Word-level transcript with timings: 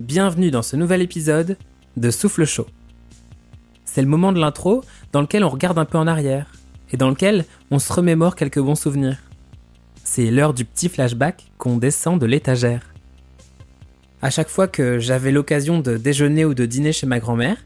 bienvenue 0.00 0.50
dans 0.50 0.62
ce 0.62 0.76
nouvel 0.76 1.00
épisode 1.00 1.56
de 1.96 2.10
Souffle 2.10 2.44
Chaud. 2.44 2.66
C'est 3.84 4.02
le 4.02 4.08
moment 4.08 4.32
de 4.32 4.38
l'intro 4.38 4.84
dans 5.12 5.22
lequel 5.22 5.42
on 5.42 5.48
regarde 5.48 5.78
un 5.78 5.86
peu 5.86 5.96
en 5.96 6.06
arrière 6.06 6.52
et 6.92 6.98
dans 6.98 7.08
lequel 7.08 7.46
on 7.70 7.78
se 7.78 7.92
remémore 7.92 8.36
quelques 8.36 8.60
bons 8.60 8.74
souvenirs. 8.74 9.16
C'est 10.04 10.30
l'heure 10.30 10.52
du 10.52 10.66
petit 10.66 10.90
flashback 10.90 11.46
qu'on 11.56 11.78
descend 11.78 12.20
de 12.20 12.26
l'étagère. 12.26 12.92
À 14.20 14.28
chaque 14.28 14.48
fois 14.48 14.68
que 14.68 14.98
j'avais 14.98 15.32
l'occasion 15.32 15.78
de 15.78 15.96
déjeuner 15.96 16.44
ou 16.44 16.52
de 16.52 16.66
dîner 16.66 16.92
chez 16.92 17.06
ma 17.06 17.18
grand-mère, 17.18 17.56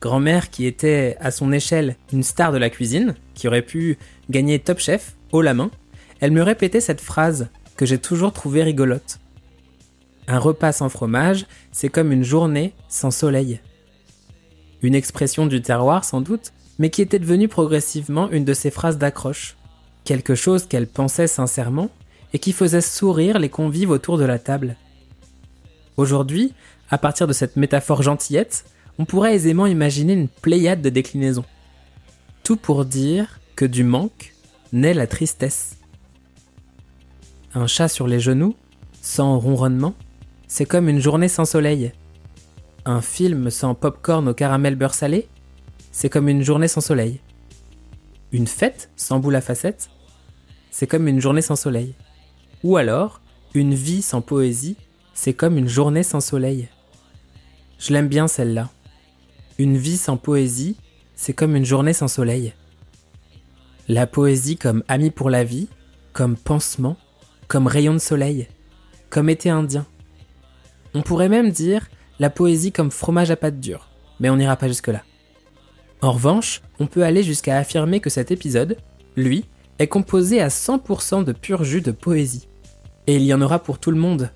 grand-mère 0.00 0.50
qui 0.50 0.66
était 0.66 1.16
à 1.20 1.30
son 1.30 1.50
échelle 1.50 1.96
une 2.12 2.22
star 2.22 2.52
de 2.52 2.58
la 2.58 2.68
cuisine, 2.68 3.14
qui 3.34 3.48
aurait 3.48 3.62
pu 3.62 3.96
gagner 4.28 4.58
Top 4.58 4.80
Chef 4.80 5.16
haut 5.32 5.42
la 5.42 5.54
main, 5.54 5.70
elle 6.20 6.32
me 6.32 6.42
répétait 6.42 6.80
cette 6.80 7.00
phrase 7.00 7.48
que 7.76 7.86
j'ai 7.86 7.98
toujours 7.98 8.34
trouvée 8.34 8.62
rigolote. 8.62 9.18
Un 10.30 10.38
repas 10.38 10.70
sans 10.70 10.88
fromage, 10.88 11.46
c'est 11.72 11.88
comme 11.88 12.12
une 12.12 12.22
journée 12.22 12.72
sans 12.88 13.10
soleil. 13.10 13.58
Une 14.80 14.94
expression 14.94 15.44
du 15.44 15.60
terroir 15.60 16.04
sans 16.04 16.20
doute, 16.20 16.52
mais 16.78 16.88
qui 16.88 17.02
était 17.02 17.18
devenue 17.18 17.48
progressivement 17.48 18.30
une 18.30 18.44
de 18.44 18.54
ses 18.54 18.70
phrases 18.70 18.96
d'accroche. 18.96 19.56
Quelque 20.04 20.36
chose 20.36 20.66
qu'elle 20.66 20.86
pensait 20.86 21.26
sincèrement 21.26 21.90
et 22.32 22.38
qui 22.38 22.52
faisait 22.52 22.80
sourire 22.80 23.40
les 23.40 23.48
convives 23.48 23.90
autour 23.90 24.18
de 24.18 24.24
la 24.24 24.38
table. 24.38 24.76
Aujourd'hui, 25.96 26.54
à 26.90 26.96
partir 26.96 27.26
de 27.26 27.32
cette 27.32 27.56
métaphore 27.56 28.04
gentillette, 28.04 28.66
on 29.00 29.06
pourrait 29.06 29.34
aisément 29.34 29.66
imaginer 29.66 30.12
une 30.12 30.28
pléiade 30.28 30.80
de 30.80 30.90
déclinaisons. 30.90 31.44
Tout 32.44 32.56
pour 32.56 32.84
dire 32.84 33.40
que 33.56 33.64
du 33.64 33.82
manque 33.82 34.32
naît 34.72 34.94
la 34.94 35.08
tristesse. 35.08 35.76
Un 37.52 37.66
chat 37.66 37.88
sur 37.88 38.06
les 38.06 38.20
genoux, 38.20 38.54
sans 39.02 39.36
ronronnement, 39.36 39.96
c'est 40.50 40.66
comme 40.66 40.88
une 40.88 40.98
journée 40.98 41.28
sans 41.28 41.44
soleil. 41.44 41.92
Un 42.84 43.00
film 43.00 43.50
sans 43.50 43.76
pop-corn 43.76 44.28
au 44.28 44.34
caramel 44.34 44.74
beurre 44.74 44.94
salé, 44.94 45.28
c'est 45.92 46.08
comme 46.08 46.28
une 46.28 46.42
journée 46.42 46.66
sans 46.66 46.80
soleil. 46.80 47.20
Une 48.32 48.48
fête 48.48 48.90
sans 48.96 49.20
boule 49.20 49.36
à 49.36 49.40
facettes, 49.40 49.90
c'est 50.72 50.88
comme 50.88 51.06
une 51.06 51.20
journée 51.20 51.40
sans 51.40 51.54
soleil. 51.54 51.94
Ou 52.64 52.76
alors, 52.76 53.20
une 53.54 53.74
vie 53.74 54.02
sans 54.02 54.22
poésie, 54.22 54.76
c'est 55.14 55.34
comme 55.34 55.56
une 55.56 55.68
journée 55.68 56.02
sans 56.02 56.20
soleil. 56.20 56.68
Je 57.78 57.92
l'aime 57.92 58.08
bien 58.08 58.26
celle-là. 58.26 58.70
Une 59.56 59.76
vie 59.76 59.98
sans 59.98 60.16
poésie, 60.16 60.76
c'est 61.14 61.32
comme 61.32 61.54
une 61.54 61.64
journée 61.64 61.92
sans 61.92 62.08
soleil. 62.08 62.54
La 63.86 64.08
poésie 64.08 64.56
comme 64.56 64.82
ami 64.88 65.12
pour 65.12 65.30
la 65.30 65.44
vie, 65.44 65.68
comme 66.12 66.36
pansement, 66.36 66.96
comme 67.46 67.68
rayon 67.68 67.94
de 67.94 67.98
soleil, 67.98 68.48
comme 69.10 69.28
été 69.30 69.48
indien. 69.48 69.86
On 70.94 71.02
pourrait 71.02 71.28
même 71.28 71.50
dire 71.50 71.88
la 72.18 72.30
poésie 72.30 72.72
comme 72.72 72.90
fromage 72.90 73.30
à 73.30 73.36
pâte 73.36 73.60
dure, 73.60 73.88
mais 74.18 74.30
on 74.30 74.36
n'ira 74.36 74.56
pas 74.56 74.68
jusque-là. 74.68 75.02
En 76.02 76.12
revanche, 76.12 76.62
on 76.78 76.86
peut 76.86 77.04
aller 77.04 77.22
jusqu'à 77.22 77.58
affirmer 77.58 78.00
que 78.00 78.10
cet 78.10 78.30
épisode, 78.30 78.76
lui, 79.16 79.44
est 79.78 79.88
composé 79.88 80.40
à 80.40 80.48
100% 80.48 81.24
de 81.24 81.32
pur 81.32 81.64
jus 81.64 81.80
de 81.80 81.92
poésie. 81.92 82.48
Et 83.06 83.16
il 83.16 83.22
y 83.22 83.34
en 83.34 83.42
aura 83.42 83.58
pour 83.58 83.78
tout 83.78 83.90
le 83.90 83.98
monde. 83.98 84.30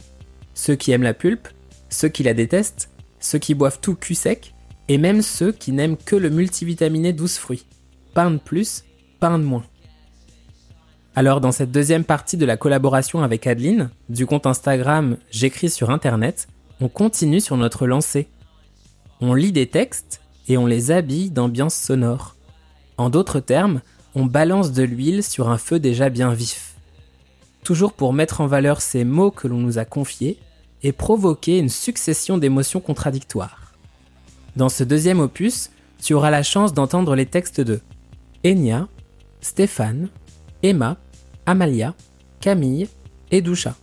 Ceux 0.54 0.74
qui 0.74 0.92
aiment 0.92 1.02
la 1.02 1.14
pulpe, 1.14 1.48
ceux 1.88 2.08
qui 2.08 2.22
la 2.22 2.34
détestent, 2.34 2.90
ceux 3.20 3.38
qui 3.38 3.54
boivent 3.54 3.80
tout 3.80 3.94
cul 3.94 4.14
sec, 4.14 4.54
et 4.88 4.98
même 4.98 5.22
ceux 5.22 5.52
qui 5.52 5.72
n'aiment 5.72 5.96
que 5.96 6.16
le 6.16 6.30
multivitaminé 6.30 7.12
12 7.12 7.36
fruits. 7.36 7.66
Pain 8.12 8.30
de 8.30 8.38
plus, 8.38 8.84
pain 9.20 9.38
de 9.38 9.44
moins. 9.44 9.64
Alors 11.16 11.40
dans 11.40 11.52
cette 11.52 11.70
deuxième 11.70 12.02
partie 12.02 12.36
de 12.36 12.44
la 12.44 12.56
collaboration 12.56 13.22
avec 13.22 13.46
Adeline, 13.46 13.90
du 14.08 14.26
compte 14.26 14.46
Instagram 14.46 15.16
J'écris 15.30 15.70
sur 15.70 15.90
Internet, 15.90 16.48
on 16.80 16.88
continue 16.88 17.40
sur 17.40 17.56
notre 17.56 17.86
lancée. 17.86 18.26
On 19.20 19.32
lit 19.32 19.52
des 19.52 19.68
textes 19.68 20.20
et 20.48 20.58
on 20.58 20.66
les 20.66 20.90
habille 20.90 21.30
d'ambiance 21.30 21.76
sonore. 21.76 22.34
En 22.98 23.10
d'autres 23.10 23.38
termes, 23.38 23.80
on 24.16 24.26
balance 24.26 24.72
de 24.72 24.82
l'huile 24.82 25.22
sur 25.22 25.50
un 25.50 25.58
feu 25.58 25.78
déjà 25.78 26.08
bien 26.08 26.32
vif. 26.34 26.74
Toujours 27.62 27.92
pour 27.92 28.12
mettre 28.12 28.40
en 28.40 28.48
valeur 28.48 28.80
ces 28.80 29.04
mots 29.04 29.30
que 29.30 29.46
l'on 29.46 29.58
nous 29.58 29.78
a 29.78 29.84
confiés 29.84 30.38
et 30.82 30.90
provoquer 30.90 31.58
une 31.58 31.68
succession 31.68 32.38
d'émotions 32.38 32.80
contradictoires. 32.80 33.72
Dans 34.56 34.68
ce 34.68 34.82
deuxième 34.82 35.20
opus, 35.20 35.70
tu 36.02 36.12
auras 36.12 36.30
la 36.30 36.42
chance 36.42 36.74
d'entendre 36.74 37.14
les 37.14 37.26
textes 37.26 37.60
de 37.60 37.80
Enya, 38.44 38.88
Stéphane, 39.40 40.08
Emma, 40.64 40.96
Amalia, 41.46 41.94
Camille 42.40 42.88
et 43.30 43.42
Doucha. 43.42 43.74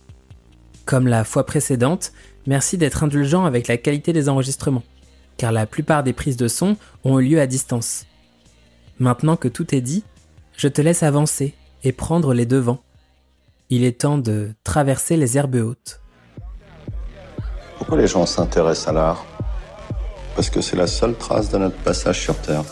Comme 0.84 1.06
la 1.06 1.22
fois 1.22 1.46
précédente, 1.46 2.12
merci 2.46 2.76
d'être 2.76 3.04
indulgent 3.04 3.44
avec 3.44 3.68
la 3.68 3.76
qualité 3.76 4.12
des 4.12 4.28
enregistrements, 4.28 4.82
car 5.36 5.52
la 5.52 5.66
plupart 5.66 6.02
des 6.02 6.12
prises 6.12 6.36
de 6.36 6.48
son 6.48 6.76
ont 7.04 7.20
eu 7.20 7.28
lieu 7.28 7.40
à 7.40 7.46
distance. 7.46 8.06
Maintenant 8.98 9.36
que 9.36 9.46
tout 9.46 9.74
est 9.74 9.80
dit, 9.80 10.02
je 10.56 10.66
te 10.66 10.80
laisse 10.80 11.04
avancer 11.04 11.54
et 11.84 11.92
prendre 11.92 12.34
les 12.34 12.46
devants. 12.46 12.82
Il 13.70 13.84
est 13.84 14.00
temps 14.00 14.18
de 14.18 14.50
traverser 14.64 15.16
les 15.16 15.38
herbes 15.38 15.54
hautes. 15.54 16.00
Pourquoi 17.78 17.96
les 17.96 18.08
gens 18.08 18.26
s'intéressent 18.26 18.88
à 18.88 18.92
l'art? 18.92 19.24
Parce 20.34 20.50
que 20.50 20.60
c'est 20.60 20.76
la 20.76 20.88
seule 20.88 21.14
trace 21.14 21.48
de 21.50 21.58
notre 21.58 21.76
passage 21.78 22.20
sur 22.20 22.36
Terre. 22.38 22.64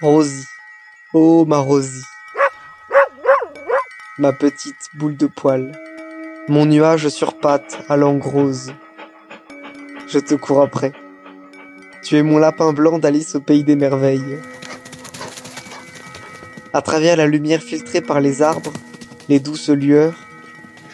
Rosie. 0.00 0.44
Oh 1.14 1.44
ma 1.44 1.58
Rosie. 1.58 2.02
Ma 4.18 4.32
petite 4.32 4.74
boule 4.94 5.16
de 5.16 5.26
poil. 5.26 5.72
Mon 6.48 6.66
nuage 6.66 7.08
sur 7.08 7.38
pattes 7.38 7.78
à 7.88 7.96
langue 7.96 8.22
rose. 8.22 8.72
Je 10.08 10.18
te 10.18 10.34
cours 10.34 10.62
après. 10.62 10.92
Tu 12.02 12.16
es 12.16 12.22
mon 12.22 12.38
lapin 12.38 12.72
blanc 12.72 12.98
d'Alice 12.98 13.36
au 13.36 13.40
pays 13.40 13.62
des 13.62 13.76
merveilles. 13.76 14.38
À 16.72 16.82
travers 16.82 17.16
la 17.16 17.26
lumière 17.26 17.62
filtrée 17.62 18.02
par 18.02 18.20
les 18.20 18.42
arbres, 18.42 18.72
les 19.28 19.40
douces 19.40 19.70
lueurs, 19.70 20.14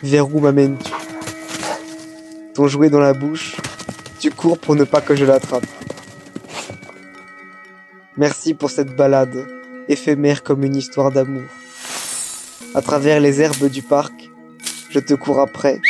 vers 0.03 0.33
où 0.33 0.39
m'amènes-tu? 0.39 0.93
Ton 2.55 2.69
jouet 2.69 2.91
dans 2.91 3.01
la 3.01 3.13
bouche, 3.13 3.57
tu 4.21 4.31
cours 4.31 4.59
pour 4.59 4.77
ne 4.77 4.85
pas 4.85 5.01
que 5.01 5.17
je 5.17 5.25
l'attrape. 5.25 5.67
Merci 8.17 8.55
pour 8.55 8.71
cette 8.71 8.95
balade, 8.95 9.49
éphémère 9.89 10.45
comme 10.45 10.63
une 10.63 10.77
histoire 10.77 11.11
d'amour. 11.11 11.49
À 12.77 12.81
travers 12.81 13.21
les 13.21 13.41
herbes 13.41 13.69
du 13.69 13.83
parc, 13.83 14.31
je 14.91 15.01
te 15.01 15.15
cours 15.15 15.41
après, 15.41 15.81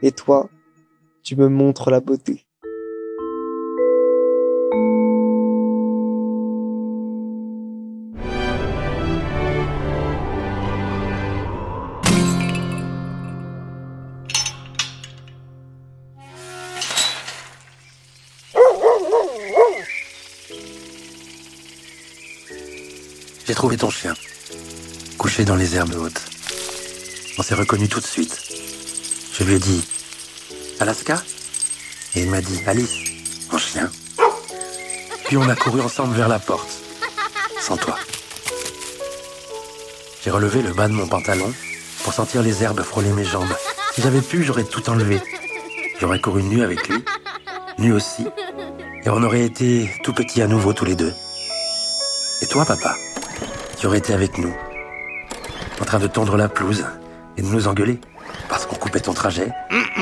et 0.00 0.12
toi, 0.12 0.48
tu 1.22 1.36
me 1.36 1.48
montres 1.48 1.90
la 1.90 2.00
beauté. 2.00 2.46
Trouvé 23.62 23.76
ton 23.76 23.90
chien, 23.90 24.14
couché 25.18 25.44
dans 25.44 25.54
les 25.54 25.76
herbes 25.76 25.94
hautes. 25.94 26.20
On 27.38 27.44
s'est 27.44 27.54
reconnu 27.54 27.88
tout 27.88 28.00
de 28.00 28.04
suite. 28.04 28.36
Je 29.32 29.44
lui 29.44 29.54
ai 29.54 29.58
dit 29.60 29.84
Alaska? 30.80 31.22
Et 32.16 32.22
il 32.22 32.28
m'a 32.28 32.40
dit 32.40 32.60
Alice, 32.66 32.96
mon 33.52 33.58
chien. 33.58 33.88
Puis 35.26 35.36
on 35.36 35.48
a 35.48 35.54
couru 35.54 35.80
ensemble 35.80 36.16
vers 36.16 36.26
la 36.26 36.40
porte, 36.40 36.72
sans 37.60 37.76
toi. 37.76 37.96
J'ai 40.24 40.32
relevé 40.32 40.60
le 40.60 40.72
bas 40.72 40.88
de 40.88 40.94
mon 40.94 41.06
pantalon 41.06 41.54
pour 42.02 42.14
sentir 42.14 42.42
les 42.42 42.64
herbes 42.64 42.82
frôler 42.82 43.10
mes 43.10 43.24
jambes. 43.24 43.56
Si 43.94 44.02
j'avais 44.02 44.22
pu, 44.22 44.42
j'aurais 44.42 44.64
tout 44.64 44.90
enlevé. 44.90 45.20
J'aurais 46.00 46.18
couru 46.18 46.42
nu 46.42 46.64
avec 46.64 46.88
lui, 46.88 47.04
nu 47.78 47.92
aussi, 47.92 48.26
et 49.04 49.08
on 49.08 49.22
aurait 49.22 49.44
été 49.44 49.88
tout 50.02 50.12
petits 50.12 50.42
à 50.42 50.48
nouveau 50.48 50.72
tous 50.72 50.84
les 50.84 50.96
deux. 50.96 51.14
Et 52.40 52.46
toi, 52.48 52.64
papa? 52.64 52.96
Tu 53.82 53.88
aurais 53.88 53.98
été 53.98 54.14
avec 54.14 54.38
nous, 54.38 54.54
en 55.80 55.84
train 55.84 55.98
de 55.98 56.06
tondre 56.06 56.36
la 56.36 56.48
pelouse 56.48 56.86
et 57.36 57.42
de 57.42 57.48
nous 57.48 57.66
engueuler, 57.66 57.98
parce 58.48 58.64
qu'on 58.64 58.76
coupait 58.76 59.00
ton 59.00 59.12
trajet, 59.12 59.48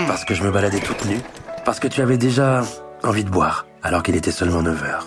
parce 0.06 0.26
que 0.26 0.34
je 0.34 0.42
me 0.42 0.50
baladais 0.50 0.80
toute 0.80 1.06
nue, 1.06 1.22
parce 1.64 1.80
que 1.80 1.88
tu 1.88 2.02
avais 2.02 2.18
déjà 2.18 2.62
envie 3.02 3.24
de 3.24 3.30
boire, 3.30 3.64
alors 3.82 4.02
qu'il 4.02 4.16
était 4.16 4.32
seulement 4.32 4.60
9 4.60 4.82
heures. 4.82 5.06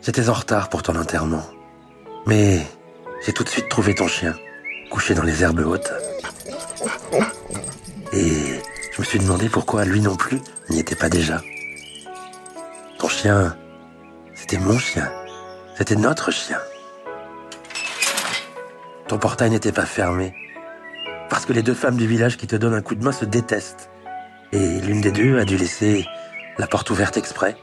J'étais 0.00 0.28
en 0.28 0.34
retard 0.34 0.68
pour 0.68 0.84
ton 0.84 0.94
enterrement, 0.94 1.42
mais 2.28 2.60
j'ai 3.26 3.32
tout 3.32 3.42
de 3.42 3.48
suite 3.48 3.68
trouvé 3.68 3.96
ton 3.96 4.06
chien, 4.06 4.36
couché 4.92 5.14
dans 5.14 5.24
les 5.24 5.42
herbes 5.42 5.66
hautes. 5.66 5.92
Et 8.12 8.60
je 8.92 9.00
me 9.00 9.04
suis 9.04 9.18
demandé 9.18 9.48
pourquoi 9.48 9.84
lui 9.84 10.00
non 10.00 10.14
plus 10.14 10.38
n'y 10.70 10.78
était 10.78 10.94
pas 10.94 11.08
déjà. 11.08 11.42
Ton 13.00 13.08
chien, 13.08 13.56
c'était 14.36 14.58
mon 14.58 14.78
chien. 14.78 15.10
C'était 15.78 15.94
notre 15.94 16.32
chien. 16.32 16.58
Ton 19.06 19.16
portail 19.16 19.50
n'était 19.50 19.70
pas 19.70 19.86
fermé. 19.86 20.34
Parce 21.30 21.46
que 21.46 21.52
les 21.52 21.62
deux 21.62 21.72
femmes 21.72 21.96
du 21.96 22.08
village 22.08 22.36
qui 22.36 22.48
te 22.48 22.56
donnent 22.56 22.74
un 22.74 22.82
coup 22.82 22.96
de 22.96 23.04
main 23.04 23.12
se 23.12 23.24
détestent. 23.24 23.88
Et 24.50 24.80
l'une 24.80 25.00
des 25.00 25.12
deux 25.12 25.38
a 25.38 25.44
dû 25.44 25.56
laisser 25.56 26.04
la 26.58 26.66
porte 26.66 26.90
ouverte 26.90 27.16
exprès. 27.16 27.56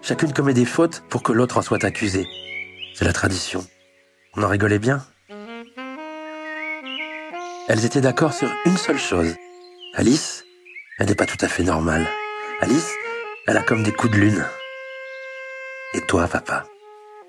Chacune 0.00 0.32
commet 0.32 0.54
des 0.54 0.64
fautes 0.64 1.02
pour 1.08 1.24
que 1.24 1.32
l'autre 1.32 1.58
en 1.58 1.62
soit 1.62 1.84
accusée. 1.84 2.28
C'est 2.94 3.04
la 3.04 3.12
tradition. 3.12 3.66
On 4.36 4.44
en 4.44 4.48
rigolait 4.48 4.78
bien. 4.78 5.04
Elles 7.68 7.84
étaient 7.84 8.00
d'accord 8.00 8.32
sur 8.32 8.48
une 8.64 8.76
seule 8.76 9.00
chose. 9.00 9.34
Alice, 9.94 10.44
elle 11.00 11.08
n'est 11.08 11.16
pas 11.16 11.26
tout 11.26 11.44
à 11.44 11.48
fait 11.48 11.64
normale. 11.64 12.06
Alice, 12.60 12.92
elle 13.48 13.56
a 13.56 13.62
comme 13.62 13.82
des 13.82 13.92
coups 13.92 14.12
de 14.12 14.20
lune. 14.20 14.46
Et 15.94 16.00
toi, 16.02 16.28
papa, 16.28 16.64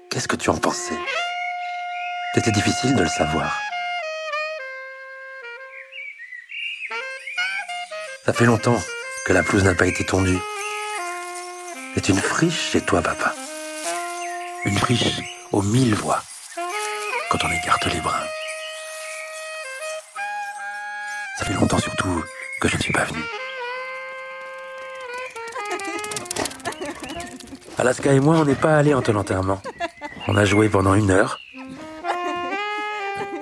qu'est-ce 0.10 0.28
que 0.28 0.36
tu 0.36 0.50
en 0.50 0.58
pensais? 0.58 0.98
C'était 2.34 2.52
difficile 2.52 2.96
de 2.96 3.04
le 3.04 3.10
savoir. 3.10 3.60
Ça 8.26 8.34
fait 8.34 8.46
longtemps 8.46 8.80
que 9.26 9.34
la 9.34 9.44
pelouse 9.44 9.64
n'a 9.64 9.74
pas 9.74 9.88
été 9.88 10.06
tondue. 10.06 10.40
C'est 11.96 12.10
une 12.10 12.20
friche 12.20 12.72
chez 12.72 12.82
toi, 12.82 13.02
papa. 13.02 13.34
Une 14.66 14.78
friche 14.78 15.22
aux 15.52 15.62
mille 15.62 15.96
voix 15.96 16.22
quand 17.30 17.44
on 17.44 17.52
écarte 17.52 17.86
les 17.86 18.00
brins. 18.00 18.28
Ça 21.40 21.46
fait 21.46 21.54
longtemps 21.54 21.80
surtout 21.80 22.24
que 22.62 22.68
je 22.68 22.78
ne 22.78 22.82
suis 22.82 22.94
pas 22.94 23.06
venu. 23.06 23.24
Alaska 27.78 28.12
et 28.12 28.20
moi, 28.20 28.38
on 28.38 28.46
n'est 28.46 28.56
pas 28.56 28.78
allés 28.78 28.94
en 28.94 29.02
ton 29.02 29.16
enterrement. 29.16 29.62
On 30.30 30.36
a 30.36 30.46
joué 30.46 30.68
pendant 30.68 30.94
une 30.94 31.10
heure. 31.10 31.40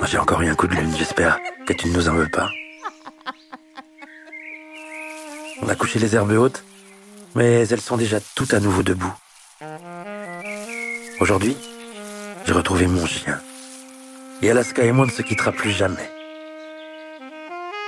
J'ai 0.06 0.20
encore 0.20 0.42
eu 0.42 0.50
un 0.50 0.56
coup 0.56 0.68
de 0.68 0.76
lune, 0.76 0.94
j'espère 0.96 1.40
que 1.66 1.74
tu 1.74 1.88
ne 1.88 1.94
nous 1.94 2.10
en 2.10 2.14
veux 2.14 2.30
pas. 2.30 2.50
On 5.64 5.68
a 5.68 5.76
couché 5.76 5.98
les 5.98 6.16
herbes 6.16 6.32
hautes, 6.32 6.64
mais 7.34 7.68
elles 7.68 7.82
sont 7.82 7.98
déjà 7.98 8.20
toutes 8.36 8.54
à 8.54 8.60
nouveau 8.60 8.84
debout. 8.84 9.14
Aujourd'hui, 11.20 11.58
j'ai 12.46 12.54
retrouvé 12.54 12.86
mon 12.86 13.08
chien. 13.08 13.40
Et 14.44 14.52
Alaska 14.52 14.84
et 14.84 14.92
moi 14.92 15.08
ne 15.08 15.12
se 15.12 15.24
quittera 15.24 15.52
plus 15.52 15.72
jamais. 15.72 16.10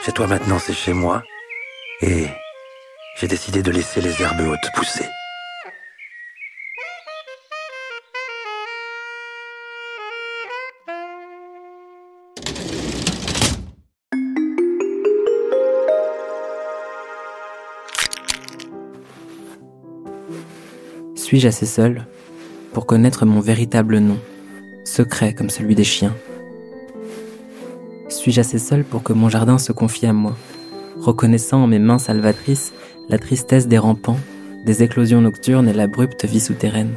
Chez 0.03 0.11
toi 0.11 0.25
maintenant, 0.25 0.57
c'est 0.57 0.73
chez 0.73 0.93
moi. 0.93 1.21
Et 2.01 2.25
j'ai 3.19 3.27
décidé 3.27 3.61
de 3.61 3.69
laisser 3.69 4.01
les 4.01 4.21
herbes 4.21 4.41
hautes 4.41 4.71
pousser. 4.73 5.05
Suis-je 21.27 21.49
assez 21.49 21.65
seul 21.65 22.05
pour 22.71 22.85
connaître 22.85 23.25
mon 23.25 23.41
véritable 23.41 23.97
nom, 23.97 24.17
secret 24.85 25.33
comme 25.33 25.49
celui 25.49 25.75
des 25.75 25.83
chiens? 25.83 26.15
Suis-je 28.07 28.39
assez 28.39 28.59
seul 28.59 28.85
pour 28.85 29.03
que 29.03 29.11
mon 29.11 29.27
jardin 29.27 29.57
se 29.57 29.73
confie 29.73 30.05
à 30.05 30.13
moi, 30.13 30.37
reconnaissant 31.01 31.61
en 31.61 31.67
mes 31.67 31.79
mains 31.79 31.97
salvatrices 31.97 32.71
la 33.09 33.17
tristesse 33.17 33.67
des 33.67 33.77
rampants, 33.77 34.15
des 34.65 34.83
éclosions 34.83 35.19
nocturnes 35.19 35.67
et 35.67 35.73
l'abrupte 35.73 36.23
vie 36.23 36.39
souterraine? 36.39 36.93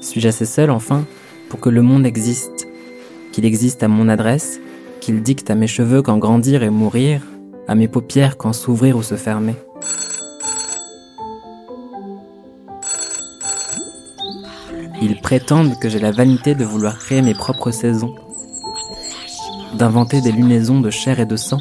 Suis-je 0.00 0.28
assez 0.28 0.46
seul, 0.46 0.70
enfin, 0.70 1.04
pour 1.50 1.60
que 1.60 1.68
le 1.68 1.82
monde 1.82 2.06
existe, 2.06 2.68
qu'il 3.32 3.44
existe 3.44 3.82
à 3.82 3.88
mon 3.88 4.08
adresse, 4.08 4.60
qu'il 5.02 5.20
dicte 5.22 5.50
à 5.50 5.54
mes 5.54 5.66
cheveux 5.66 6.00
quand 6.00 6.16
grandir 6.16 6.62
et 6.62 6.70
mourir, 6.70 7.20
à 7.66 7.74
mes 7.74 7.86
paupières 7.86 8.38
quand 8.38 8.54
s'ouvrir 8.54 8.96
ou 8.96 9.02
se 9.02 9.16
fermer? 9.16 9.56
Ils 15.00 15.20
prétendent 15.20 15.78
que 15.78 15.88
j'ai 15.88 16.00
la 16.00 16.10
vanité 16.10 16.54
de 16.54 16.64
vouloir 16.64 16.98
créer 16.98 17.22
mes 17.22 17.34
propres 17.34 17.70
saisons, 17.70 18.14
d'inventer 19.74 20.20
des 20.20 20.32
lunaisons 20.32 20.80
de 20.80 20.90
chair 20.90 21.20
et 21.20 21.26
de 21.26 21.36
sang, 21.36 21.60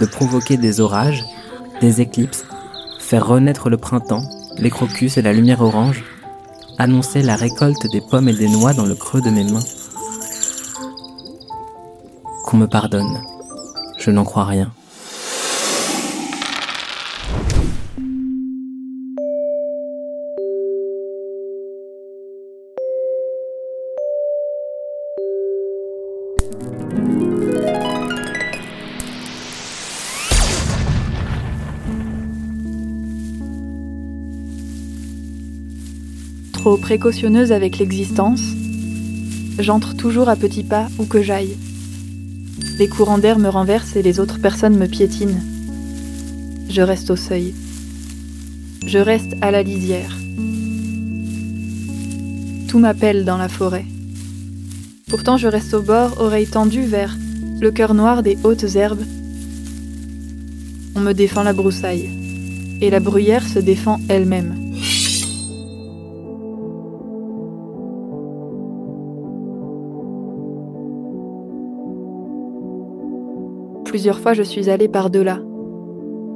de 0.00 0.06
provoquer 0.06 0.56
des 0.56 0.80
orages, 0.80 1.24
des 1.80 2.00
éclipses, 2.00 2.44
faire 2.98 3.26
renaître 3.26 3.68
le 3.68 3.76
printemps, 3.76 4.22
les 4.56 4.70
crocus 4.70 5.18
et 5.18 5.22
la 5.22 5.32
lumière 5.32 5.60
orange, 5.60 6.04
annoncer 6.78 7.22
la 7.22 7.36
récolte 7.36 7.90
des 7.92 8.00
pommes 8.00 8.28
et 8.28 8.34
des 8.34 8.48
noix 8.48 8.72
dans 8.72 8.86
le 8.86 8.94
creux 8.94 9.20
de 9.20 9.30
mes 9.30 9.44
mains. 9.44 9.64
Qu'on 12.44 12.56
me 12.56 12.66
pardonne, 12.66 13.20
je 13.98 14.10
n'en 14.10 14.24
crois 14.24 14.44
rien. 14.44 14.72
Précautionneuse 36.76 37.52
avec 37.52 37.78
l'existence, 37.78 38.42
j'entre 39.58 39.94
toujours 39.94 40.28
à 40.28 40.36
petits 40.36 40.64
pas 40.64 40.88
où 40.98 41.04
que 41.04 41.22
j'aille. 41.22 41.56
Les 42.78 42.88
courants 42.88 43.18
d'air 43.18 43.38
me 43.38 43.48
renversent 43.48 43.96
et 43.96 44.02
les 44.02 44.20
autres 44.20 44.40
personnes 44.40 44.76
me 44.76 44.86
piétinent. 44.86 45.40
Je 46.68 46.82
reste 46.82 47.10
au 47.10 47.16
seuil. 47.16 47.54
Je 48.86 48.98
reste 48.98 49.34
à 49.40 49.50
la 49.50 49.62
lisière. 49.62 50.16
Tout 52.68 52.78
m'appelle 52.78 53.24
dans 53.24 53.38
la 53.38 53.48
forêt. 53.48 53.86
Pourtant 55.08 55.36
je 55.36 55.48
reste 55.48 55.74
au 55.74 55.82
bord, 55.82 56.20
oreille 56.20 56.46
tendue 56.46 56.84
vers 56.84 57.16
le 57.60 57.70
cœur 57.70 57.94
noir 57.94 58.22
des 58.22 58.38
hautes 58.44 58.76
herbes. 58.76 59.04
On 60.94 61.00
me 61.00 61.12
défend 61.12 61.42
la 61.42 61.52
broussaille, 61.52 62.10
et 62.80 62.90
la 62.90 63.00
bruyère 63.00 63.46
se 63.46 63.58
défend 63.58 64.00
elle-même. 64.08 64.59
Plusieurs 73.90 74.20
fois 74.20 74.34
je 74.34 74.44
suis 74.44 74.70
allée 74.70 74.86
par-delà, 74.86 75.40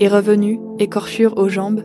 et 0.00 0.08
revenue, 0.08 0.58
écorchure 0.80 1.38
aux 1.38 1.49
jambes. 1.49 1.82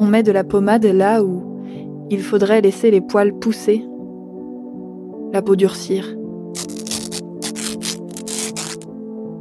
On 0.00 0.06
met 0.06 0.22
de 0.22 0.32
la 0.32 0.44
pommade 0.44 0.86
là 0.86 1.22
où 1.22 1.42
il 2.08 2.22
faudrait 2.22 2.62
laisser 2.62 2.90
les 2.90 3.02
poils 3.02 3.34
pousser, 3.34 3.84
la 5.34 5.42
peau 5.42 5.56
durcir. 5.56 6.16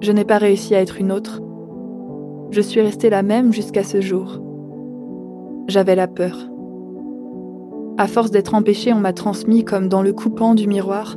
Je 0.02 0.12
n'ai 0.12 0.26
pas 0.26 0.38
réussi 0.38 0.76
à 0.76 0.82
être 0.82 1.00
une 1.00 1.14
autre. 1.14 1.42
Je 2.52 2.60
suis 2.60 2.82
restée 2.82 3.10
la 3.10 3.24
même 3.24 3.54
jusqu'à 3.54 3.84
ce 3.84 4.02
jour. 4.02 4.42
J'avais 5.70 5.96
la 5.96 6.10
peur. 6.10 6.50
À 7.98 8.08
force 8.08 8.32
d'être 8.32 8.54
empêchée, 8.54 8.92
on 8.92 9.00
m'a 9.00 9.14
transmis, 9.14 9.64
comme 9.64 9.88
dans 9.88 10.02
le 10.02 10.12
coupant 10.12 10.56
du 10.56 10.68
miroir, 10.68 11.16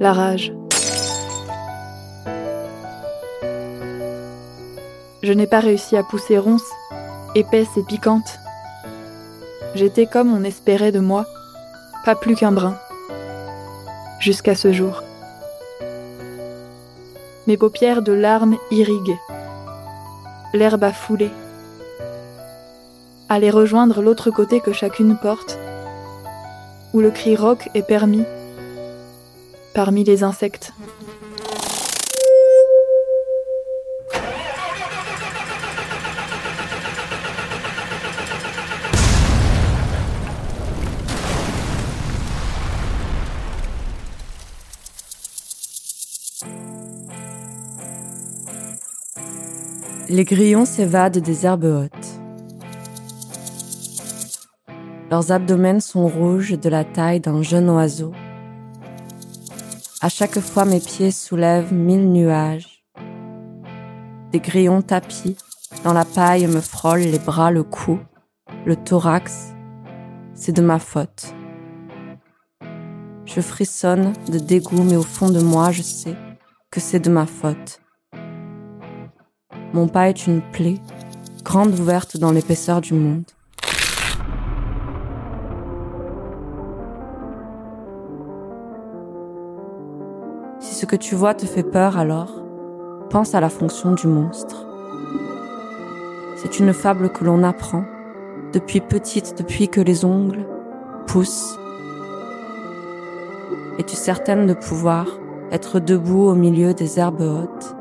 la 0.00 0.14
rage. 0.14 0.57
Je 5.28 5.34
n'ai 5.34 5.46
pas 5.46 5.60
réussi 5.60 5.94
à 5.94 6.02
pousser 6.02 6.38
ronce, 6.38 6.70
épaisse 7.34 7.76
et 7.76 7.82
piquante. 7.82 8.38
J'étais 9.74 10.06
comme 10.06 10.32
on 10.32 10.42
espérait 10.42 10.90
de 10.90 11.00
moi, 11.00 11.26
pas 12.06 12.14
plus 12.14 12.34
qu'un 12.34 12.50
brin. 12.50 12.78
Jusqu'à 14.20 14.54
ce 14.54 14.72
jour. 14.72 15.02
Mes 17.46 17.58
paupières 17.58 18.00
de 18.00 18.12
larmes 18.12 18.56
irriguent. 18.70 19.18
L'herbe 20.54 20.84
a 20.84 20.94
foulé. 20.94 21.28
Aller 23.28 23.50
rejoindre 23.50 24.00
l'autre 24.00 24.30
côté 24.30 24.60
que 24.60 24.72
chacune 24.72 25.18
porte, 25.18 25.58
où 26.94 27.00
le 27.00 27.10
cri 27.10 27.36
rock 27.36 27.68
est 27.74 27.86
permis, 27.86 28.24
parmi 29.74 30.04
les 30.04 30.22
insectes. 30.22 30.72
Les 50.10 50.24
grillons 50.24 50.64
s'évadent 50.64 51.18
des 51.18 51.44
herbes 51.44 51.64
hautes. 51.64 52.20
Leurs 55.10 55.32
abdomens 55.32 55.80
sont 55.80 56.08
rouges 56.08 56.58
de 56.58 56.70
la 56.70 56.82
taille 56.84 57.20
d'un 57.20 57.42
jeune 57.42 57.68
oiseau. 57.68 58.12
À 60.00 60.08
chaque 60.08 60.40
fois, 60.40 60.64
mes 60.64 60.80
pieds 60.80 61.10
soulèvent 61.10 61.74
mille 61.74 62.10
nuages. 62.10 62.82
Des 64.32 64.40
grillons 64.40 64.80
tapis 64.80 65.36
dans 65.84 65.92
la 65.92 66.06
paille 66.06 66.46
me 66.46 66.60
frôlent 66.60 67.00
les 67.00 67.18
bras, 67.18 67.50
le 67.50 67.62
cou, 67.62 68.00
le 68.64 68.76
thorax. 68.76 69.52
C'est 70.32 70.52
de 70.52 70.62
ma 70.62 70.78
faute. 70.78 71.34
Je 73.26 73.42
frissonne 73.42 74.14
de 74.30 74.38
dégoût, 74.38 74.84
mais 74.84 74.96
au 74.96 75.02
fond 75.02 75.28
de 75.28 75.40
moi, 75.40 75.70
je 75.70 75.82
sais 75.82 76.16
que 76.70 76.80
c'est 76.80 77.00
de 77.00 77.10
ma 77.10 77.26
faute. 77.26 77.82
Mon 79.74 79.86
pas 79.86 80.08
est 80.08 80.26
une 80.26 80.40
plaie, 80.40 80.78
grande 81.44 81.78
ouverte 81.78 82.16
dans 82.16 82.32
l'épaisseur 82.32 82.80
du 82.80 82.94
monde. 82.94 83.24
Si 90.58 90.74
ce 90.74 90.86
que 90.86 90.96
tu 90.96 91.14
vois 91.14 91.34
te 91.34 91.44
fait 91.44 91.62
peur 91.62 91.98
alors, 91.98 92.42
pense 93.10 93.34
à 93.34 93.40
la 93.40 93.50
fonction 93.50 93.92
du 93.92 94.06
monstre. 94.06 94.66
C'est 96.36 96.58
une 96.60 96.72
fable 96.72 97.10
que 97.10 97.24
l'on 97.24 97.42
apprend 97.42 97.84
depuis 98.52 98.80
petite, 98.80 99.36
depuis 99.36 99.68
que 99.68 99.80
les 99.80 100.04
ongles 100.04 100.46
poussent. 101.06 101.58
Es-tu 103.78 103.96
certaine 103.96 104.46
de 104.46 104.54
pouvoir 104.54 105.06
être 105.52 105.78
debout 105.78 106.26
au 106.26 106.34
milieu 106.34 106.74
des 106.74 106.98
herbes 106.98 107.20
hautes? 107.20 107.77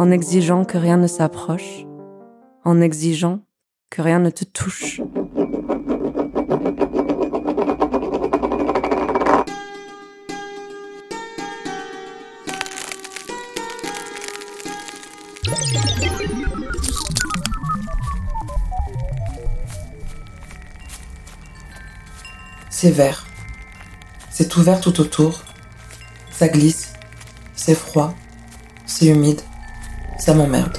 En 0.00 0.10
exigeant 0.10 0.64
que 0.64 0.78
rien 0.78 0.96
ne 0.96 1.06
s'approche, 1.06 1.84
en 2.64 2.80
exigeant 2.80 3.40
que 3.90 4.00
rien 4.00 4.18
ne 4.18 4.30
te 4.30 4.44
touche. 4.44 5.02
C'est 22.70 22.90
vert. 22.90 23.26
C'est 24.30 24.56
ouvert 24.56 24.80
tout 24.80 24.98
autour. 25.02 25.42
Ça 26.30 26.48
glisse. 26.48 26.94
C'est 27.54 27.74
froid. 27.74 28.14
C'est 28.86 29.08
humide. 29.08 29.42
Ça 30.20 30.34
m'emmerde. 30.34 30.76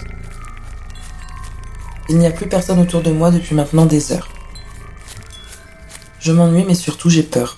Il 2.09 2.19
n'y 2.19 2.27
a 2.27 2.31
plus 2.31 2.47
personne 2.47 2.77
autour 2.77 3.01
de 3.01 3.11
moi 3.11 3.31
depuis 3.31 3.55
maintenant 3.55 3.87
des 3.87 4.11
heures. 4.11 4.29
Je 6.19 6.31
m'ennuie, 6.31 6.63
mais 6.63 6.75
surtout 6.75 7.09
j'ai 7.09 7.23
peur. 7.23 7.57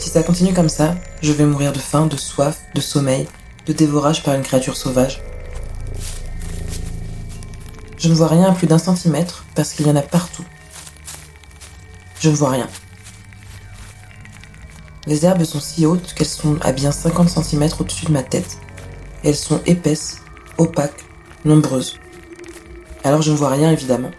Si 0.00 0.10
ça 0.10 0.24
continue 0.24 0.52
comme 0.52 0.68
ça, 0.68 0.96
je 1.22 1.30
vais 1.30 1.46
mourir 1.46 1.72
de 1.72 1.78
faim, 1.78 2.06
de 2.06 2.16
soif, 2.16 2.62
de 2.74 2.80
sommeil, 2.80 3.28
de 3.66 3.72
dévorage 3.72 4.24
par 4.24 4.34
une 4.34 4.42
créature 4.42 4.76
sauvage. 4.76 5.22
Je 7.96 8.08
ne 8.08 8.14
vois 8.14 8.26
rien 8.26 8.50
à 8.50 8.54
plus 8.54 8.66
d'un 8.66 8.78
centimètre 8.78 9.44
parce 9.54 9.72
qu'il 9.72 9.86
y 9.86 9.90
en 9.90 9.96
a 9.96 10.02
partout. 10.02 10.44
Je 12.18 12.28
ne 12.28 12.34
vois 12.34 12.50
rien. 12.50 12.68
Les 15.06 15.24
herbes 15.24 15.44
sont 15.44 15.60
si 15.60 15.86
hautes 15.86 16.12
qu'elles 16.14 16.26
sont 16.26 16.58
à 16.62 16.72
bien 16.72 16.90
50 16.90 17.28
cm 17.28 17.68
au-dessus 17.78 18.06
de 18.06 18.12
ma 18.12 18.24
tête. 18.24 18.58
Elles 19.24 19.34
sont 19.34 19.60
épaisses, 19.64 20.20
opaques, 20.58 21.04
nombreuses. 21.46 21.98
Alors 23.04 23.22
je 23.22 23.32
ne 23.32 23.36
vois 23.36 23.48
rien 23.48 23.70
évidemment. 23.70 24.10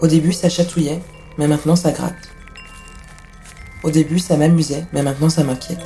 Au 0.00 0.08
début 0.08 0.32
ça 0.32 0.48
chatouillait, 0.48 1.00
mais 1.38 1.46
maintenant 1.46 1.76
ça 1.76 1.92
gratte. 1.92 2.30
Au 3.84 3.90
début 3.90 4.18
ça 4.18 4.36
m'amusait, 4.36 4.86
mais 4.92 5.02
maintenant 5.02 5.30
ça 5.30 5.44
m'inquiète. 5.44 5.84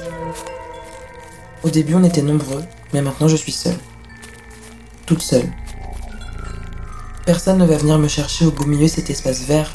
Au 1.63 1.69
début 1.69 1.95
on 1.95 2.05
était 2.05 2.23
nombreux, 2.23 2.65
mais 2.95 3.03
maintenant 3.03 3.29
je 3.29 3.37
suis 3.37 3.53
seule. 3.53 3.79
Toute 5.05 5.23
seule. 5.23 5.49
Personne 7.27 7.59
ne 7.59 7.67
va 7.67 7.77
venir 7.77 7.99
me 7.99 8.09
chercher 8.09 8.47
au 8.47 8.51
beau 8.51 8.65
milieu 8.65 8.89
cet 8.89 9.11
espace 9.11 9.43
vert. 9.43 9.71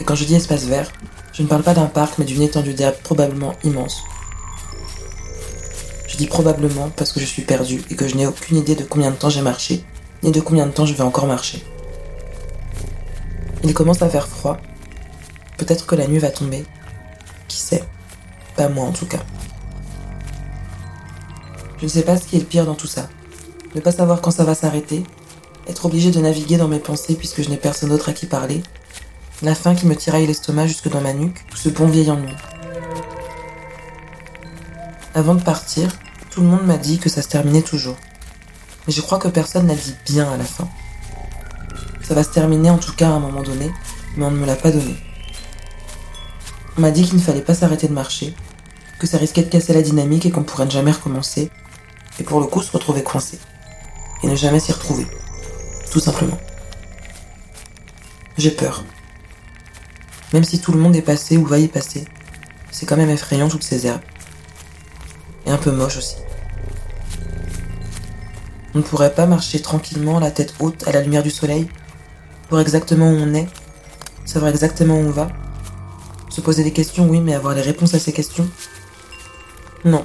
Et 0.00 0.04
quand 0.04 0.14
je 0.14 0.24
dis 0.24 0.36
espace 0.36 0.64
vert, 0.64 0.90
je 1.32 1.42
ne 1.42 1.48
parle 1.48 1.62
pas 1.62 1.74
d'un 1.74 1.86
parc, 1.86 2.18
mais 2.18 2.24
d'une 2.24 2.42
étendue 2.42 2.74
d'herbe 2.74 2.96
probablement 3.02 3.54
immense, 3.64 4.04
probablement 6.26 6.90
parce 6.96 7.12
que 7.12 7.20
je 7.20 7.24
suis 7.24 7.42
perdu 7.42 7.82
et 7.90 7.96
que 7.96 8.08
je 8.08 8.16
n'ai 8.16 8.26
aucune 8.26 8.56
idée 8.56 8.74
de 8.74 8.84
combien 8.84 9.10
de 9.10 9.16
temps 9.16 9.30
j'ai 9.30 9.42
marché, 9.42 9.84
ni 10.22 10.32
de 10.32 10.40
combien 10.40 10.66
de 10.66 10.72
temps 10.72 10.86
je 10.86 10.94
vais 10.94 11.02
encore 11.02 11.26
marcher. 11.26 11.64
Il 13.62 13.74
commence 13.74 14.02
à 14.02 14.08
faire 14.08 14.26
froid. 14.26 14.58
Peut-être 15.58 15.86
que 15.86 15.94
la 15.94 16.06
nuit 16.06 16.18
va 16.18 16.30
tomber. 16.30 16.64
Qui 17.48 17.58
sait? 17.58 17.84
Pas 18.56 18.68
moi 18.68 18.86
en 18.86 18.92
tout 18.92 19.06
cas. 19.06 19.20
Je 21.78 21.84
ne 21.84 21.90
sais 21.90 22.02
pas 22.02 22.16
ce 22.16 22.26
qui 22.26 22.36
est 22.36 22.40
le 22.40 22.46
pire 22.46 22.66
dans 22.66 22.74
tout 22.74 22.86
ça. 22.86 23.08
Ne 23.74 23.80
pas 23.80 23.92
savoir 23.92 24.20
quand 24.20 24.30
ça 24.30 24.44
va 24.44 24.54
s'arrêter, 24.54 25.04
être 25.68 25.86
obligé 25.86 26.10
de 26.10 26.20
naviguer 26.20 26.56
dans 26.56 26.68
mes 26.68 26.78
pensées 26.78 27.14
puisque 27.14 27.42
je 27.42 27.48
n'ai 27.48 27.56
personne 27.56 27.90
d'autre 27.90 28.08
à 28.08 28.12
qui 28.12 28.26
parler, 28.26 28.62
la 29.42 29.54
faim 29.54 29.74
qui 29.74 29.86
me 29.86 29.96
tiraille 29.96 30.26
l'estomac 30.26 30.66
jusque 30.66 30.88
dans 30.88 31.00
ma 31.00 31.12
nuque, 31.12 31.38
ou 31.52 31.56
ce 31.56 31.68
bon 31.70 31.86
vieil 31.86 32.10
ennui. 32.10 32.34
Avant 35.14 35.34
de 35.34 35.42
partir, 35.42 35.88
tout 36.30 36.42
le 36.42 36.46
monde 36.46 36.64
m'a 36.64 36.76
dit 36.76 36.98
que 36.98 37.08
ça 37.08 37.22
se 37.22 37.28
terminait 37.28 37.62
toujours. 37.62 37.96
Mais 38.86 38.92
je 38.92 39.00
crois 39.00 39.18
que 39.18 39.28
personne 39.28 39.66
n'a 39.66 39.74
dit 39.74 39.94
bien 40.06 40.30
à 40.30 40.36
la 40.36 40.44
fin. 40.44 40.68
Ça 42.02 42.14
va 42.14 42.22
se 42.22 42.30
terminer 42.30 42.70
en 42.70 42.78
tout 42.78 42.94
cas 42.94 43.08
à 43.08 43.12
un 43.12 43.20
moment 43.20 43.42
donné, 43.42 43.70
mais 44.16 44.24
on 44.24 44.30
ne 44.30 44.38
me 44.38 44.46
l'a 44.46 44.56
pas 44.56 44.70
donné. 44.70 44.96
On 46.78 46.80
m'a 46.80 46.92
dit 46.92 47.04
qu'il 47.04 47.16
ne 47.16 47.22
fallait 47.22 47.40
pas 47.40 47.54
s'arrêter 47.54 47.88
de 47.88 47.92
marcher, 47.92 48.34
que 48.98 49.06
ça 49.06 49.18
risquait 49.18 49.42
de 49.42 49.48
casser 49.48 49.74
la 49.74 49.82
dynamique 49.82 50.24
et 50.24 50.30
qu'on 50.30 50.44
pourrait 50.44 50.66
ne 50.66 50.70
jamais 50.70 50.92
recommencer, 50.92 51.50
et 52.18 52.22
pour 52.22 52.40
le 52.40 52.46
coup 52.46 52.62
se 52.62 52.72
retrouver 52.72 53.02
coincé. 53.02 53.38
Et 54.22 54.28
ne 54.28 54.36
jamais 54.36 54.60
s'y 54.60 54.72
retrouver. 54.72 55.06
Tout 55.90 56.00
simplement. 56.00 56.38
J'ai 58.38 58.50
peur. 58.50 58.84
Même 60.32 60.44
si 60.44 60.60
tout 60.60 60.72
le 60.72 60.78
monde 60.78 60.94
est 60.94 61.02
passé 61.02 61.36
ou 61.36 61.44
va 61.44 61.58
y 61.58 61.66
passer, 61.66 62.04
c'est 62.70 62.86
quand 62.86 62.96
même 62.96 63.10
effrayant 63.10 63.48
toutes 63.48 63.64
ces 63.64 63.86
herbes 63.86 64.00
et 65.46 65.50
un 65.50 65.56
peu 65.56 65.70
moche 65.70 65.98
aussi. 65.98 66.16
On 68.74 68.78
ne 68.78 68.82
pourrait 68.84 69.14
pas 69.14 69.26
marcher 69.26 69.60
tranquillement, 69.60 70.20
la 70.20 70.30
tête 70.30 70.54
haute, 70.60 70.86
à 70.86 70.92
la 70.92 71.00
lumière 71.00 71.22
du 71.22 71.30
soleil, 71.30 71.68
voir 72.48 72.62
exactement 72.62 73.10
où 73.10 73.16
on 73.16 73.34
est, 73.34 73.48
savoir 74.24 74.50
exactement 74.50 74.94
où 74.94 75.06
on 75.06 75.10
va, 75.10 75.28
se 76.28 76.40
poser 76.40 76.62
des 76.62 76.72
questions, 76.72 77.08
oui, 77.08 77.20
mais 77.20 77.34
avoir 77.34 77.54
les 77.54 77.62
réponses 77.62 77.94
à 77.94 77.98
ces 77.98 78.12
questions 78.12 78.48
Non. 79.84 80.04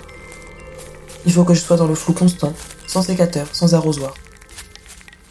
Il 1.25 1.33
faut 1.33 1.43
que 1.43 1.53
je 1.53 1.59
sois 1.59 1.77
dans 1.77 1.87
le 1.87 1.95
flou 1.95 2.13
constant, 2.13 2.53
sans 2.87 3.03
sécateur, 3.03 3.47
sans 3.51 3.75
arrosoir. 3.75 4.13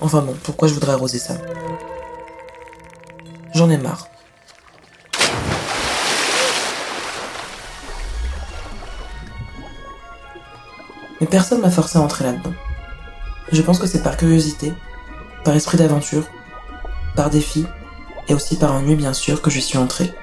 Enfin 0.00 0.23
bon, 0.23 0.37
pourquoi 0.42 0.68
je 0.68 0.75
voudrais 0.75 0.92
arroser 0.92 1.18
ça? 1.18 1.37
J'en 3.54 3.70
ai 3.70 3.78
marre. 3.78 4.08
Personne 11.35 11.62
m'a 11.62 11.71
forcé 11.71 11.99
à 11.99 12.00
entrer 12.00 12.23
là-dedans. 12.23 12.53
Je 13.50 13.61
pense 13.61 13.81
que 13.81 13.88
c'est 13.88 14.05
par 14.05 14.17
curiosité, 14.17 14.73
par 15.43 15.53
esprit 15.57 15.76
d'aventure, 15.76 16.23
par 17.17 17.29
défi, 17.29 17.67
et 18.29 18.35
aussi 18.35 18.57
par 18.57 18.73
ennui 18.73 18.95
bien 18.95 19.12
sûr 19.12 19.43
que 19.43 19.50
je 19.50 19.59
suis 19.59 19.76
entré. 19.76 20.14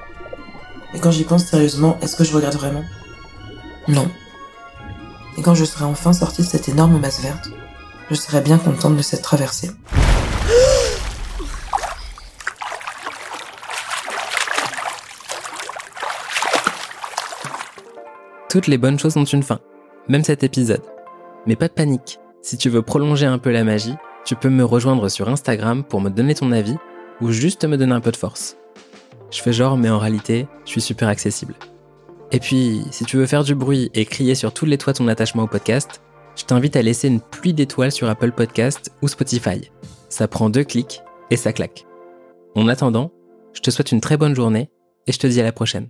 Et 0.94 1.00
quand 1.00 1.12
j'y 1.12 1.26
pense 1.26 1.44
sérieusement, 1.44 1.98
est-ce 2.02 2.16
que 2.16 2.24
je 2.24 2.34
regrette 2.34 2.56
vraiment? 2.56 2.86
Non. 3.90 4.10
Et 5.38 5.42
quand 5.42 5.54
je 5.54 5.66
serai 5.66 5.84
enfin 5.84 6.14
sorti 6.14 6.44
de 6.44 6.48
cette 6.48 6.70
énorme 6.70 6.98
masse 6.98 7.20
verte, 7.22 7.50
je 8.10 8.16
serai 8.16 8.40
bien 8.40 8.58
contente 8.58 8.96
de 8.96 9.02
cette 9.02 9.22
traversée. 9.22 9.70
Toutes 18.50 18.68
les 18.68 18.78
bonnes 18.78 18.98
choses 18.98 19.18
ont 19.18 19.26
une 19.26 19.44
fin 19.44 19.60
même 20.08 20.24
cet 20.24 20.44
épisode. 20.44 20.82
Mais 21.48 21.56
pas 21.56 21.68
de 21.68 21.74
panique, 21.74 22.20
si 22.42 22.58
tu 22.58 22.70
veux 22.70 22.82
prolonger 22.82 23.26
un 23.26 23.38
peu 23.38 23.52
la 23.52 23.64
magie, 23.64 23.96
tu 24.26 24.36
peux 24.36 24.50
me 24.50 24.64
rejoindre 24.64 25.10
sur 25.10 25.30
Instagram 25.30 25.84
pour 25.84 26.02
me 26.02 26.10
donner 26.10 26.36
ton 26.36 26.52
avis 26.52 26.76
ou 27.20 27.32
juste 27.32 27.66
me 27.66 27.78
donner 27.78 27.94
un 27.94 28.02
peu 28.02 28.12
de 28.12 28.18
force. 28.18 28.58
Je 29.32 29.42
fais 29.42 29.54
genre, 29.54 29.78
mais 29.78 29.90
en 29.90 30.00
réalité, 30.00 30.48
je 30.66 30.72
suis 30.72 30.82
super 30.82 31.08
accessible. 31.08 31.56
Et 32.32 32.40
puis, 32.40 32.84
si 32.92 33.06
tu 33.06 33.18
veux 33.18 33.26
faire 33.26 33.44
du 33.44 33.56
bruit 33.56 33.90
et 33.94 34.06
crier 34.06 34.36
sur 34.36 34.54
tous 34.54 34.66
les 34.66 34.78
toits 34.78 34.94
ton 34.94 35.08
attachement 35.08 35.44
au 35.44 35.48
podcast, 35.48 36.02
je 36.36 36.46
t'invite 36.46 36.76
à 36.76 36.82
laisser 36.82 37.08
une 37.08 37.22
pluie 37.22 37.54
d'étoiles 37.54 37.92
sur 37.92 38.10
Apple 38.10 38.32
Podcast 38.32 38.92
ou 39.02 39.08
Spotify. 39.08 39.70
Ça 40.10 40.28
prend 40.28 40.50
deux 40.50 40.64
clics 40.64 41.02
et 41.30 41.38
ça 41.38 41.54
claque. 41.54 41.86
En 42.56 42.68
attendant, 42.68 43.12
je 43.54 43.62
te 43.62 43.72
souhaite 43.72 43.92
une 43.92 44.02
très 44.02 44.18
bonne 44.18 44.36
journée 44.36 44.70
et 45.08 45.12
je 45.12 45.20
te 45.20 45.28
dis 45.28 45.40
à 45.40 45.44
la 45.44 45.52
prochaine. 45.52 45.90